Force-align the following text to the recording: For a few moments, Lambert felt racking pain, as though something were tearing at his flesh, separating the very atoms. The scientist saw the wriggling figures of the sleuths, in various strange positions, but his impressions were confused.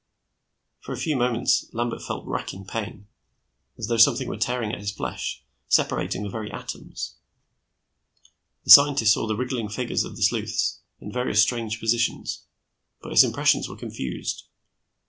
For 0.79 0.93
a 0.93 0.97
few 0.97 1.15
moments, 1.15 1.69
Lambert 1.73 2.01
felt 2.01 2.25
racking 2.25 2.65
pain, 2.65 3.05
as 3.77 3.85
though 3.85 3.97
something 3.97 4.27
were 4.27 4.35
tearing 4.35 4.71
at 4.71 4.79
his 4.79 4.89
flesh, 4.89 5.43
separating 5.67 6.23
the 6.23 6.29
very 6.29 6.51
atoms. 6.51 7.17
The 8.63 8.71
scientist 8.71 9.13
saw 9.13 9.27
the 9.27 9.35
wriggling 9.37 9.69
figures 9.69 10.03
of 10.03 10.15
the 10.15 10.23
sleuths, 10.23 10.79
in 10.99 11.11
various 11.11 11.43
strange 11.43 11.79
positions, 11.79 12.47
but 12.99 13.11
his 13.11 13.23
impressions 13.23 13.69
were 13.69 13.77
confused. 13.77 14.45